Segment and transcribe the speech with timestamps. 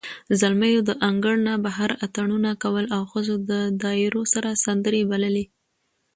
[0.39, 3.51] زلمیو د انګړ نه بهر اتڼونه کول، او ښځو د
[3.81, 5.45] دایرو سره سندرې بللې.